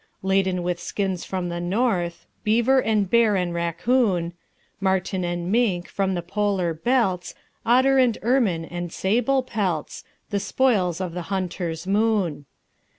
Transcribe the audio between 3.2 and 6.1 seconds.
and raccoon, Marten and mink